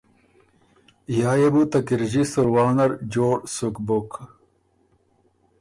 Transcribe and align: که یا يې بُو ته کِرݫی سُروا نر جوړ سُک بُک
که 1.05 1.11
یا 1.19 1.31
يې 1.41 1.49
بُو 1.53 1.63
ته 1.71 1.79
کِرݫی 1.87 2.23
سُروا 2.31 2.65
نر 2.77 2.91
جوړ 3.13 3.37
سُک 3.55 3.75
بُک 3.87 4.11